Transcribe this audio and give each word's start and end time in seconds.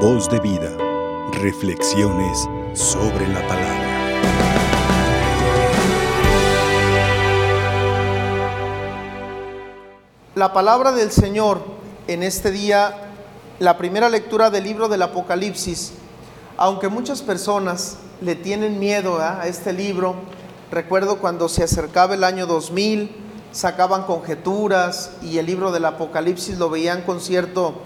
Voz 0.00 0.28
de 0.28 0.38
vida. 0.40 0.76
Reflexiones 1.40 2.46
sobre 2.74 3.26
la 3.28 3.40
palabra. 3.48 3.86
La 10.34 10.52
palabra 10.52 10.92
del 10.92 11.10
Señor 11.10 11.62
en 12.08 12.22
este 12.22 12.50
día, 12.50 12.94
la 13.58 13.78
primera 13.78 14.10
lectura 14.10 14.50
del 14.50 14.64
libro 14.64 14.88
del 14.88 15.00
Apocalipsis, 15.00 15.94
aunque 16.58 16.88
muchas 16.88 17.22
personas 17.22 17.96
le 18.20 18.34
tienen 18.34 18.78
miedo 18.78 19.18
a 19.18 19.46
este 19.46 19.72
libro, 19.72 20.16
recuerdo 20.70 21.20
cuando 21.20 21.48
se 21.48 21.64
acercaba 21.64 22.14
el 22.14 22.24
año 22.24 22.46
2000, 22.46 23.16
sacaban 23.50 24.02
conjeturas 24.02 25.12
y 25.22 25.38
el 25.38 25.46
libro 25.46 25.72
del 25.72 25.86
Apocalipsis 25.86 26.58
lo 26.58 26.68
veían 26.68 27.00
con 27.00 27.18
cierto, 27.22 27.76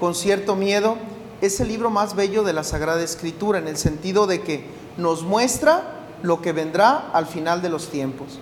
con 0.00 0.14
cierto 0.14 0.56
miedo, 0.56 0.96
es 1.40 1.60
el 1.60 1.68
libro 1.68 1.90
más 1.90 2.14
bello 2.14 2.42
de 2.42 2.52
la 2.52 2.64
Sagrada 2.64 3.02
Escritura, 3.02 3.58
en 3.58 3.68
el 3.68 3.76
sentido 3.76 4.26
de 4.26 4.42
que 4.42 4.64
nos 4.96 5.22
muestra 5.22 6.04
lo 6.22 6.42
que 6.42 6.52
vendrá 6.52 7.10
al 7.12 7.26
final 7.26 7.62
de 7.62 7.68
los 7.68 7.90
tiempos. 7.90 8.40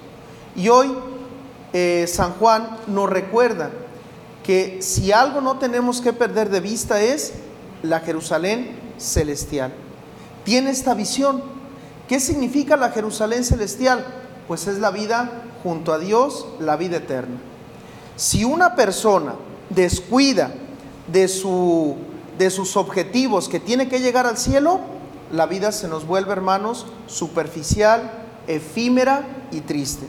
Y 0.54 0.68
hoy 0.68 0.94
eh, 1.72 2.06
San 2.08 2.32
Juan 2.34 2.78
nos 2.86 3.10
recuerda 3.10 3.70
que 4.42 4.80
si 4.80 5.12
algo 5.12 5.40
no 5.40 5.58
tenemos 5.58 6.00
que 6.00 6.12
perder 6.12 6.48
de 6.48 6.60
vista 6.60 7.02
es 7.02 7.34
la 7.82 8.00
Jerusalén 8.00 8.78
celestial. 8.96 9.72
Tiene 10.44 10.70
esta 10.70 10.94
visión. 10.94 11.42
¿Qué 12.08 12.20
significa 12.20 12.76
la 12.76 12.90
Jerusalén 12.90 13.44
celestial? 13.44 14.06
Pues 14.46 14.66
es 14.68 14.78
la 14.78 14.90
vida 14.90 15.42
junto 15.62 15.92
a 15.92 15.98
Dios, 15.98 16.46
la 16.60 16.76
vida 16.76 16.98
eterna. 16.98 17.36
Si 18.16 18.44
una 18.44 18.76
persona 18.76 19.34
descuida 19.68 20.54
de, 21.12 21.28
su, 21.28 21.96
de 22.38 22.50
sus 22.50 22.76
objetivos 22.76 23.48
que 23.48 23.60
tiene 23.60 23.88
que 23.88 24.00
llegar 24.00 24.26
al 24.26 24.36
cielo, 24.36 24.80
la 25.32 25.46
vida 25.46 25.72
se 25.72 25.88
nos 25.88 26.06
vuelve, 26.06 26.32
hermanos, 26.32 26.86
superficial, 27.06 28.10
efímera 28.46 29.26
y 29.50 29.60
triste. 29.60 30.06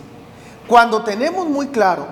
Cuando 0.68 1.04
tenemos 1.04 1.48
muy 1.48 1.68
claro 1.68 2.06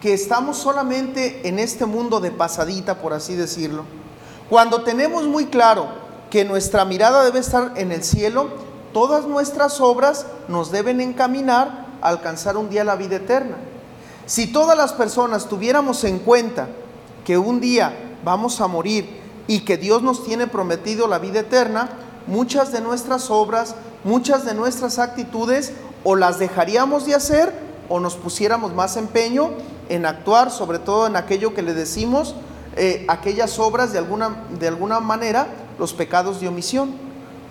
que 0.00 0.12
estamos 0.12 0.56
solamente 0.58 1.46
en 1.48 1.58
este 1.58 1.86
mundo 1.86 2.20
de 2.20 2.30
pasadita, 2.30 2.98
por 2.98 3.12
así 3.12 3.34
decirlo, 3.34 3.84
cuando 4.48 4.82
tenemos 4.82 5.24
muy 5.24 5.46
claro 5.46 5.88
que 6.28 6.44
nuestra 6.44 6.84
mirada 6.84 7.24
debe 7.24 7.38
estar 7.38 7.72
en 7.76 7.92
el 7.92 8.02
cielo, 8.02 8.48
todas 8.92 9.26
nuestras 9.26 9.80
obras 9.80 10.26
nos 10.48 10.70
deben 10.70 11.00
encaminar 11.00 11.86
a 12.02 12.08
alcanzar 12.08 12.56
un 12.56 12.68
día 12.68 12.82
la 12.82 12.96
vida 12.96 13.16
eterna. 13.16 13.56
Si 14.26 14.46
todas 14.46 14.76
las 14.76 14.92
personas 14.92 15.48
tuviéramos 15.48 16.04
en 16.04 16.18
cuenta 16.18 16.68
que 17.24 17.38
un 17.38 17.60
día 17.60 18.16
vamos 18.24 18.60
a 18.60 18.66
morir 18.66 19.19
y 19.50 19.62
que 19.62 19.76
Dios 19.76 20.00
nos 20.00 20.22
tiene 20.22 20.46
prometido 20.46 21.08
la 21.08 21.18
vida 21.18 21.40
eterna, 21.40 21.88
muchas 22.28 22.70
de 22.70 22.80
nuestras 22.80 23.30
obras, 23.30 23.74
muchas 24.04 24.44
de 24.44 24.54
nuestras 24.54 25.00
actitudes 25.00 25.72
o 26.04 26.14
las 26.14 26.38
dejaríamos 26.38 27.04
de 27.04 27.16
hacer 27.16 27.52
o 27.88 27.98
nos 27.98 28.14
pusiéramos 28.14 28.72
más 28.72 28.96
empeño 28.96 29.50
en 29.88 30.06
actuar, 30.06 30.52
sobre 30.52 30.78
todo 30.78 31.08
en 31.08 31.16
aquello 31.16 31.52
que 31.52 31.62
le 31.62 31.74
decimos, 31.74 32.36
eh, 32.76 33.04
aquellas 33.08 33.58
obras 33.58 33.92
de 33.92 33.98
alguna, 33.98 34.44
de 34.60 34.68
alguna 34.68 35.00
manera, 35.00 35.48
los 35.80 35.94
pecados 35.94 36.40
de 36.40 36.46
omisión. 36.46 36.92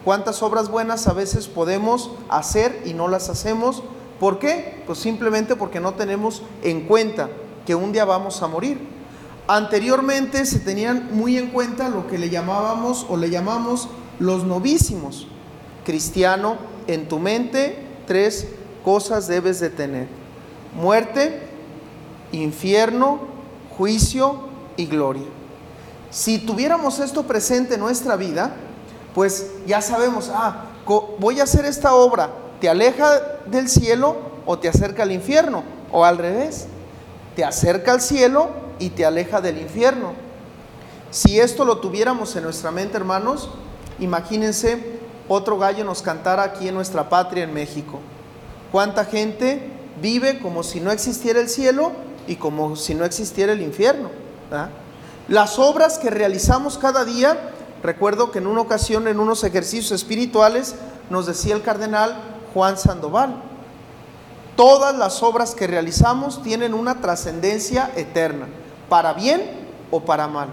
¿Cuántas 0.05 0.41
obras 0.41 0.69
buenas 0.69 1.05
a 1.09 1.11
veces 1.11 1.49
podemos 1.49 2.11
hacer 2.29 2.81
y 2.85 2.93
no 2.93 3.09
las 3.09 3.27
hacemos? 3.27 3.83
¿Por 4.21 4.39
qué? 4.39 4.83
Pues 4.87 4.99
simplemente 4.99 5.57
porque 5.57 5.81
no 5.81 5.95
tenemos 5.95 6.43
en 6.63 6.87
cuenta 6.87 7.29
que 7.65 7.75
un 7.75 7.91
día 7.91 8.05
vamos 8.05 8.41
a 8.41 8.47
morir. 8.47 8.98
Anteriormente 9.51 10.45
se 10.45 10.59
tenían 10.59 11.09
muy 11.11 11.35
en 11.35 11.49
cuenta 11.49 11.89
lo 11.89 12.05
que 12.05 12.19
le 12.19 12.29
llamábamos 12.29 13.07
o 13.09 13.17
le 13.17 13.31
llamamos 13.31 13.89
los 14.19 14.43
novísimos. 14.43 15.25
Cristiano, 15.83 16.57
en 16.85 17.07
tu 17.07 17.17
mente 17.17 17.83
tres 18.05 18.47
cosas 18.85 19.27
debes 19.27 19.59
de 19.59 19.71
tener. 19.71 20.07
Muerte, 20.75 21.41
infierno, 22.31 23.21
juicio 23.75 24.49
y 24.77 24.85
gloria. 24.85 25.25
Si 26.11 26.37
tuviéramos 26.37 26.99
esto 26.99 27.23
presente 27.23 27.73
en 27.73 27.79
nuestra 27.79 28.17
vida, 28.17 28.53
pues 29.15 29.47
ya 29.65 29.81
sabemos, 29.81 30.29
ah, 30.31 30.65
voy 31.17 31.39
a 31.39 31.45
hacer 31.45 31.65
esta 31.65 31.95
obra, 31.95 32.29
¿te 32.61 32.69
aleja 32.69 33.19
del 33.47 33.67
cielo 33.67 34.15
o 34.45 34.59
te 34.59 34.69
acerca 34.69 35.01
al 35.01 35.11
infierno? 35.11 35.63
O 35.91 36.05
al 36.05 36.19
revés, 36.19 36.67
te 37.35 37.43
acerca 37.43 37.93
al 37.93 38.01
cielo 38.01 38.58
y 38.79 38.89
te 38.89 39.05
aleja 39.05 39.41
del 39.41 39.59
infierno. 39.59 40.13
Si 41.11 41.39
esto 41.39 41.65
lo 41.65 41.77
tuviéramos 41.77 42.35
en 42.35 42.43
nuestra 42.43 42.71
mente, 42.71 42.97
hermanos, 42.97 43.49
imagínense 43.99 44.99
otro 45.27 45.59
gallo 45.59 45.85
nos 45.85 46.01
cantara 46.01 46.43
aquí 46.43 46.67
en 46.67 46.75
nuestra 46.75 47.07
patria, 47.07 47.43
en 47.43 47.53
México. 47.53 47.99
¿Cuánta 48.71 49.05
gente 49.05 49.71
vive 50.01 50.39
como 50.39 50.63
si 50.63 50.79
no 50.79 50.91
existiera 50.91 51.39
el 51.39 51.49
cielo 51.49 51.91
y 52.27 52.35
como 52.35 52.75
si 52.75 52.95
no 52.95 53.05
existiera 53.05 53.53
el 53.53 53.61
infierno? 53.61 54.09
Las 55.27 55.59
obras 55.59 55.99
que 55.99 56.09
realizamos 56.09 56.79
cada 56.79 57.05
día, 57.05 57.51
recuerdo 57.83 58.31
que 58.31 58.39
en 58.39 58.47
una 58.47 58.61
ocasión, 58.61 59.07
en 59.07 59.19
unos 59.19 59.43
ejercicios 59.43 59.91
espirituales, 59.91 60.75
nos 61.11 61.27
decía 61.27 61.55
el 61.55 61.61
cardenal 61.61 62.19
Juan 62.53 62.77
Sandoval, 62.77 63.43
todas 64.55 64.95
las 64.97 65.21
obras 65.21 65.53
que 65.53 65.67
realizamos 65.67 66.41
tienen 66.41 66.73
una 66.73 67.01
trascendencia 67.01 67.91
eterna, 67.95 68.47
para 68.89 69.13
bien 69.13 69.41
o 69.91 70.01
para 70.01 70.27
mal. 70.27 70.49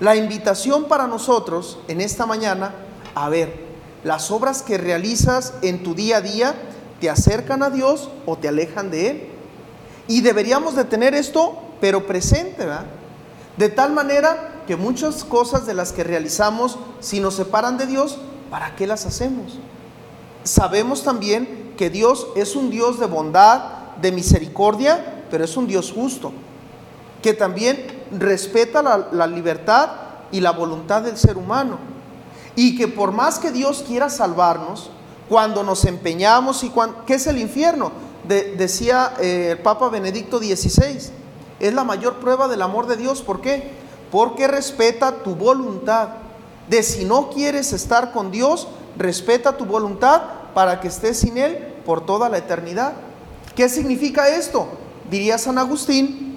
La 0.00 0.16
invitación 0.16 0.84
para 0.84 1.06
nosotros 1.06 1.78
en 1.88 2.00
esta 2.00 2.26
mañana, 2.26 2.74
a 3.14 3.28
ver, 3.28 3.66
las 4.04 4.30
obras 4.30 4.62
que 4.62 4.78
realizas 4.78 5.54
en 5.62 5.82
tu 5.82 5.94
día 5.94 6.18
a 6.18 6.20
día 6.20 6.54
te 7.00 7.10
acercan 7.10 7.62
a 7.62 7.70
Dios 7.70 8.10
o 8.26 8.36
te 8.36 8.48
alejan 8.48 8.90
de 8.90 9.10
Él. 9.10 9.28
Y 10.06 10.20
deberíamos 10.20 10.76
de 10.76 10.84
tener 10.84 11.14
esto, 11.14 11.58
pero 11.80 12.06
presente, 12.06 12.64
¿verdad? 12.64 12.86
De 13.56 13.68
tal 13.68 13.92
manera 13.92 14.62
que 14.66 14.76
muchas 14.76 15.24
cosas 15.24 15.66
de 15.66 15.74
las 15.74 15.92
que 15.92 16.04
realizamos, 16.04 16.78
si 17.00 17.20
nos 17.20 17.34
separan 17.34 17.76
de 17.76 17.86
Dios, 17.86 18.18
¿para 18.50 18.76
qué 18.76 18.86
las 18.86 19.04
hacemos? 19.04 19.58
Sabemos 20.44 21.02
también 21.02 21.74
que 21.76 21.90
Dios 21.90 22.28
es 22.36 22.54
un 22.54 22.70
Dios 22.70 23.00
de 23.00 23.06
bondad, 23.06 23.96
de 24.00 24.12
misericordia, 24.12 25.24
pero 25.30 25.44
es 25.44 25.56
un 25.56 25.66
Dios 25.66 25.92
justo, 25.92 26.32
que 27.22 27.34
también 27.34 28.04
respeta 28.12 28.82
la, 28.82 29.08
la 29.12 29.26
libertad 29.26 29.90
y 30.30 30.40
la 30.40 30.52
voluntad 30.52 31.02
del 31.02 31.16
ser 31.16 31.36
humano. 31.36 31.78
Y 32.56 32.76
que 32.76 32.88
por 32.88 33.12
más 33.12 33.38
que 33.38 33.52
Dios 33.52 33.84
quiera 33.86 34.10
salvarnos, 34.10 34.90
cuando 35.28 35.62
nos 35.62 35.84
empeñamos 35.84 36.64
y 36.64 36.70
cuando, 36.70 37.04
¿qué 37.04 37.14
es 37.14 37.26
el 37.26 37.38
infierno? 37.38 37.92
decía 38.28 39.14
eh, 39.20 39.52
el 39.52 39.58
Papa 39.58 39.88
Benedicto 39.88 40.38
XVI, 40.38 41.10
es 41.60 41.74
la 41.74 41.84
mayor 41.84 42.16
prueba 42.16 42.46
del 42.46 42.60
amor 42.60 42.86
de 42.86 42.96
Dios. 42.96 43.22
¿Por 43.22 43.40
qué? 43.40 43.70
Porque 44.10 44.46
respeta 44.46 45.22
tu 45.22 45.34
voluntad. 45.34 46.08
De 46.68 46.82
si 46.82 47.06
no 47.06 47.30
quieres 47.30 47.72
estar 47.72 48.12
con 48.12 48.30
Dios, 48.30 48.68
respeta 48.98 49.56
tu 49.56 49.64
voluntad 49.64 50.22
para 50.54 50.80
que 50.80 50.88
estés 50.88 51.18
sin 51.18 51.38
Él 51.38 51.56
por 51.86 52.04
toda 52.04 52.28
la 52.28 52.38
eternidad. 52.38 52.92
¿Qué 53.56 53.68
significa 53.70 54.28
esto? 54.28 54.68
Diría 55.10 55.38
San 55.38 55.56
Agustín, 55.56 56.27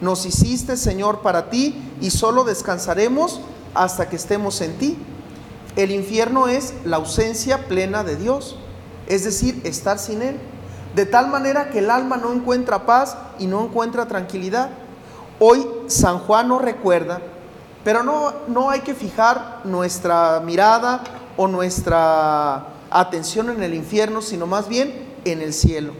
nos 0.00 0.26
hiciste 0.26 0.76
Señor 0.76 1.20
para 1.20 1.50
ti 1.50 1.74
y 2.00 2.10
solo 2.10 2.44
descansaremos 2.44 3.40
hasta 3.74 4.08
que 4.08 4.16
estemos 4.16 4.60
en 4.60 4.76
ti. 4.78 4.96
El 5.76 5.90
infierno 5.90 6.48
es 6.48 6.74
la 6.84 6.96
ausencia 6.96 7.66
plena 7.66 8.02
de 8.02 8.16
Dios, 8.16 8.56
es 9.06 9.24
decir, 9.24 9.60
estar 9.64 9.98
sin 9.98 10.22
Él. 10.22 10.38
De 10.94 11.04
tal 11.04 11.28
manera 11.28 11.68
que 11.70 11.80
el 11.80 11.90
alma 11.90 12.16
no 12.16 12.32
encuentra 12.32 12.86
paz 12.86 13.16
y 13.38 13.46
no 13.46 13.62
encuentra 13.64 14.06
tranquilidad. 14.06 14.70
Hoy 15.38 15.66
San 15.88 16.18
Juan 16.20 16.48
nos 16.48 16.62
recuerda, 16.62 17.20
pero 17.84 18.02
no, 18.02 18.32
no 18.48 18.70
hay 18.70 18.80
que 18.80 18.94
fijar 18.94 19.60
nuestra 19.64 20.40
mirada 20.40 21.04
o 21.36 21.46
nuestra 21.46 22.68
atención 22.90 23.50
en 23.50 23.62
el 23.62 23.74
infierno, 23.74 24.22
sino 24.22 24.46
más 24.46 24.68
bien 24.68 25.06
en 25.26 25.42
el 25.42 25.52
cielo. 25.52 25.92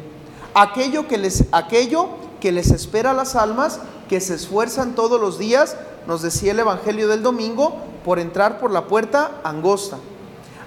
Aquello 0.54 1.06
que 1.06 1.18
les, 1.18 1.44
aquello 1.52 2.08
que 2.40 2.52
les 2.52 2.70
espera 2.70 3.10
a 3.10 3.14
las 3.14 3.36
almas 3.36 3.80
que 4.08 4.20
se 4.20 4.34
esfuerzan 4.34 4.94
todos 4.94 5.20
los 5.20 5.38
días, 5.38 5.76
nos 6.06 6.22
decía 6.22 6.52
el 6.52 6.60
Evangelio 6.60 7.08
del 7.08 7.22
domingo, 7.22 7.76
por 8.04 8.18
entrar 8.18 8.58
por 8.60 8.70
la 8.70 8.86
puerta 8.86 9.40
angosta. 9.42 9.98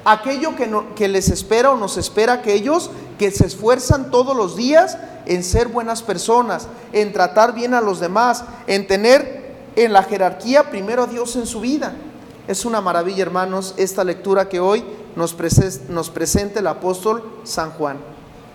Aquello 0.03 0.55
que, 0.55 0.69
que 0.95 1.07
les 1.07 1.29
espera 1.29 1.71
o 1.71 1.77
nos 1.77 1.97
espera 1.97 2.33
aquellos 2.33 2.89
que 3.17 3.31
se 3.31 3.45
esfuerzan 3.45 4.11
todos 4.11 4.35
los 4.35 4.55
días 4.55 4.97
en 5.25 5.43
ser 5.43 5.67
buenas 5.67 6.01
personas, 6.01 6.67
en 6.91 7.13
tratar 7.13 7.53
bien 7.53 7.73
a 7.73 7.81
los 7.81 7.99
demás, 7.99 8.43
en 8.67 8.87
tener 8.87 9.55
en 9.75 9.93
la 9.93 10.03
jerarquía 10.03 10.69
primero 10.69 11.03
a 11.03 11.07
Dios 11.07 11.35
en 11.35 11.45
su 11.45 11.61
vida. 11.61 11.93
Es 12.47 12.65
una 12.65 12.81
maravilla, 12.81 13.21
hermanos, 13.21 13.75
esta 13.77 14.03
lectura 14.03 14.49
que 14.49 14.59
hoy 14.59 14.83
nos, 15.15 15.35
nos 15.89 16.09
presenta 16.09 16.59
el 16.59 16.67
apóstol 16.67 17.23
San 17.43 17.71
Juan. 17.71 17.97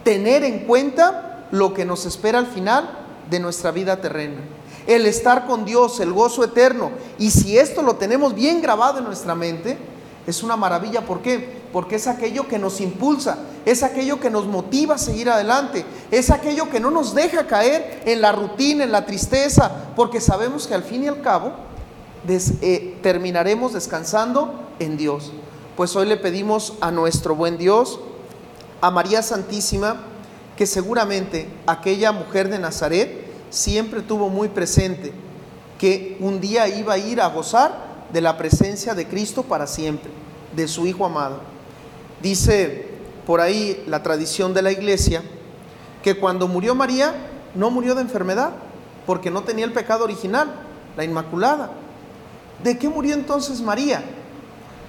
Tener 0.03 0.45
en 0.45 0.67
cuenta 0.67 1.47
lo 1.51 1.73
que 1.73 1.85
nos 1.85 2.05
espera 2.05 2.39
al 2.39 2.47
final 2.47 3.04
de 3.31 3.41
nuestra 3.41 3.71
vida 3.71 4.01
terrena. 4.01 4.41
el 4.87 5.07
estar 5.07 5.47
con 5.47 5.65
Dios, 5.65 5.99
el 6.01 6.13
gozo 6.13 6.45
eterno. 6.45 6.91
Y 7.19 7.31
si 7.31 7.57
esto 7.57 7.81
lo 7.81 7.97
tenemos 7.97 8.35
bien 8.35 8.61
grabado 8.61 8.99
en 8.99 9.05
nuestra 9.05 9.35
mente, 9.35 9.79
es 10.27 10.43
una 10.43 10.57
maravilla. 10.57 11.03
¿Por 11.07 11.23
qué? 11.23 11.63
Porque 11.73 11.97
es 11.97 12.07
aquello 12.07 12.47
que 12.49 12.59
nos 12.59 12.81
impulsa, 12.81 13.39
es 13.65 13.83
aquello 13.83 14.21
que 14.21 14.31
nos 14.31 14.47
motiva 14.47 14.95
a 14.95 14.99
seguir 14.99 15.31
adelante, 15.31 15.85
es 16.11 16.31
aquello 16.31 16.69
que 16.71 16.81
no 16.81 16.91
nos 16.91 17.15
deja 17.15 17.47
caer 17.47 18.03
en 18.05 18.21
la 18.21 18.33
rutina, 18.33 18.85
en 18.85 18.93
la 18.93 19.07
tristeza, 19.07 19.71
porque 19.97 20.21
sabemos 20.21 20.67
que 20.67 20.75
al 20.75 20.85
fin 20.85 21.05
y 21.05 21.09
al 21.09 21.21
cabo 21.21 21.53
eh, 22.29 22.99
terminaremos 23.03 23.73
descansando 23.73 24.55
en 24.79 24.97
Dios. 24.97 25.33
Pues 25.77 25.97
hoy 25.97 26.07
le 26.07 26.17
pedimos 26.17 26.75
a 26.81 26.91
nuestro 26.91 27.35
buen 27.35 27.59
Dios, 27.59 27.99
a 28.81 28.91
María 28.91 29.23
Santísima, 29.23 29.97
que 30.57 30.67
seguramente 30.67 31.49
aquella 31.67 32.13
mujer 32.13 32.49
de 32.49 32.59
Nazaret 32.59 33.25
siempre 33.51 34.03
tuvo 34.03 34.29
muy 34.29 34.49
presente 34.49 35.13
que 35.79 36.17
un 36.21 36.41
día 36.41 36.69
iba 36.69 36.95
a 36.95 36.99
ir 36.99 37.21
a 37.21 37.29
gozar 37.29 38.07
de 38.13 38.21
la 38.21 38.37
presencia 38.37 38.95
de 38.95 39.07
Cristo 39.07 39.43
para 39.43 39.67
siempre, 39.67 40.11
de 40.55 40.69
su 40.69 40.87
Hijo 40.87 41.05
amado. 41.05 41.41
Dice 42.23 42.89
por 43.27 43.41
ahí 43.41 43.83
la 43.87 44.03
tradición 44.03 44.55
de 44.55 44.63
la 44.63 44.71
iglesia 44.71 45.23
que 46.03 46.17
cuando 46.17 46.47
murió 46.47 46.75
María 46.75 47.15
no 47.55 47.71
murió 47.71 47.95
de 47.95 48.03
enfermedad, 48.03 48.53
porque 49.07 49.31
no 49.31 49.43
tenía 49.43 49.65
el 49.65 49.73
pecado 49.73 50.05
original, 50.05 50.53
la 50.97 51.05
Inmaculada. 51.05 51.71
¿De 52.63 52.79
qué 52.79 52.89
murió 52.89 53.15
entonces 53.15 53.61
María? 53.61 54.03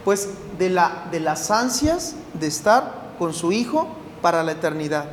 Pues 0.03 0.29
de, 0.59 0.69
la, 0.69 1.07
de 1.11 1.19
las 1.19 1.51
ansias 1.51 2.15
de 2.33 2.47
estar 2.47 3.13
con 3.17 3.33
su 3.33 3.51
Hijo 3.51 3.87
para 4.21 4.43
la 4.43 4.51
eternidad. 4.51 5.05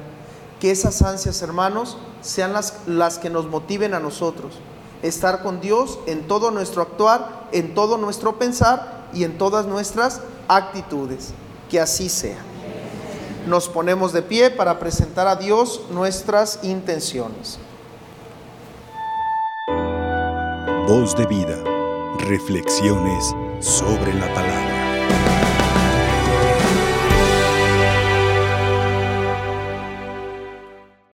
Que 0.62 0.70
esas 0.70 1.02
ansias, 1.02 1.42
hermanos, 1.42 1.96
sean 2.20 2.52
las, 2.52 2.74
las 2.86 3.18
que 3.18 3.30
nos 3.30 3.48
motiven 3.48 3.94
a 3.94 3.98
nosotros 3.98 4.60
estar 5.02 5.42
con 5.42 5.60
Dios 5.60 5.98
en 6.06 6.28
todo 6.28 6.52
nuestro 6.52 6.82
actuar, 6.82 7.48
en 7.50 7.74
todo 7.74 7.98
nuestro 7.98 8.38
pensar 8.38 9.08
y 9.12 9.24
en 9.24 9.38
todas 9.38 9.66
nuestras 9.66 10.20
actitudes. 10.46 11.34
Que 11.68 11.80
así 11.80 12.08
sea. 12.08 12.38
Nos 13.48 13.68
ponemos 13.68 14.12
de 14.12 14.22
pie 14.22 14.52
para 14.52 14.78
presentar 14.78 15.26
a 15.26 15.34
Dios 15.34 15.80
nuestras 15.90 16.60
intenciones. 16.62 17.58
Voz 20.86 21.16
de 21.16 21.26
vida. 21.26 21.56
Reflexiones 22.20 23.34
sobre 23.58 24.14
la 24.14 24.32
palabra. 24.32 24.81